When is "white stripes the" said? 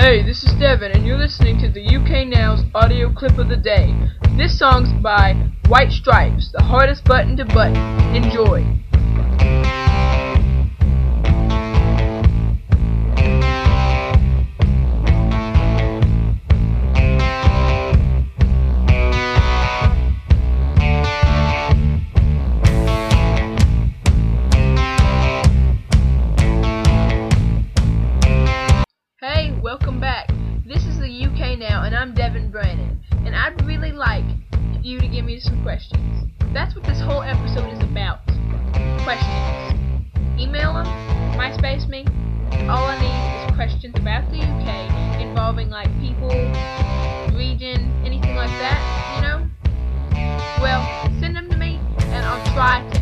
5.66-6.62